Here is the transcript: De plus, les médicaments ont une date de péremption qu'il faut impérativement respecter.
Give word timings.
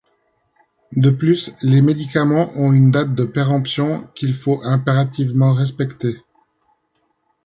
De 0.95 1.11
plus, 1.11 1.51
les 1.61 1.83
médicaments 1.83 2.49
ont 2.55 2.71
une 2.73 2.89
date 2.89 3.13
de 3.13 3.23
péremption 3.23 4.07
qu'il 4.15 4.33
faut 4.33 4.59
impérativement 4.63 5.53
respecter. 5.53 6.17